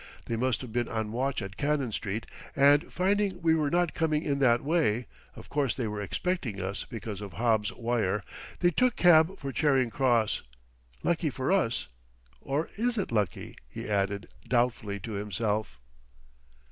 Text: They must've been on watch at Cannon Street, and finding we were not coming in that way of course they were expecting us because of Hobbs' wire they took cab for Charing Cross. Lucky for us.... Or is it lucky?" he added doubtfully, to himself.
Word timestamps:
They 0.25 0.35
must've 0.35 0.71
been 0.73 0.87
on 0.89 1.11
watch 1.11 1.43
at 1.43 1.57
Cannon 1.57 1.91
Street, 1.91 2.25
and 2.55 2.91
finding 2.91 3.39
we 3.43 3.53
were 3.53 3.69
not 3.69 3.93
coming 3.93 4.23
in 4.23 4.39
that 4.39 4.63
way 4.63 5.05
of 5.35 5.47
course 5.47 5.75
they 5.75 5.87
were 5.87 6.01
expecting 6.01 6.59
us 6.59 6.85
because 6.89 7.21
of 7.21 7.33
Hobbs' 7.33 7.71
wire 7.73 8.23
they 8.61 8.71
took 8.71 8.95
cab 8.95 9.37
for 9.37 9.51
Charing 9.51 9.91
Cross. 9.91 10.41
Lucky 11.03 11.29
for 11.29 11.51
us.... 11.51 11.87
Or 12.41 12.67
is 12.77 12.97
it 12.97 13.11
lucky?" 13.11 13.55
he 13.69 13.87
added 13.87 14.27
doubtfully, 14.49 14.99
to 15.01 15.11
himself. 15.11 15.79